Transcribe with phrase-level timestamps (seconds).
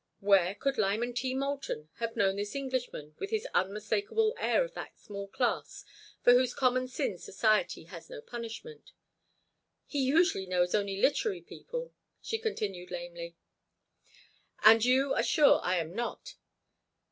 [0.19, 1.35] Where could Lyman T.
[1.35, 5.85] Moulton have known this Englishman with his unmistakable air of that small class
[6.23, 8.93] for whose common sins society has no punishment?
[9.85, 13.35] "He usually knows only literary people," she continued, lamely.
[14.63, 16.33] "And you are sure I am not!"